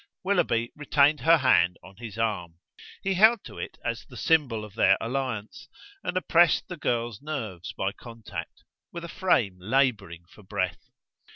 Willoughby 0.23 0.71
retained 0.75 1.19
her 1.19 1.37
hand 1.37 1.77
on 1.83 1.97
his 1.97 2.17
arm; 2.17 2.55
he 3.03 3.13
held 3.13 3.43
to 3.43 3.59
it 3.59 3.77
as 3.85 4.03
the 4.03 4.17
symbol 4.17 4.65
of 4.65 4.73
their 4.73 4.97
alliance, 4.99 5.69
and 6.03 6.17
oppressed 6.17 6.67
the 6.67 6.75
girl's 6.77 7.21
nerves 7.21 7.71
by 7.73 7.91
contact, 7.91 8.63
with 8.91 9.03
a 9.03 9.07
frame 9.07 9.57
labouring 9.59 10.23
for 10.33 10.41
breath. 10.41 10.89